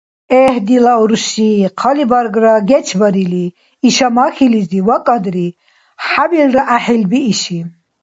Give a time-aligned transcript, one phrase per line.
[0.43, 1.49] Эгь, дила урши,
[1.79, 3.45] хъалибаргра гечбарили,
[3.87, 5.47] иша, махьилизи, вакӏадри,
[6.07, 7.59] хӏябилра гӏяхӏил бииши...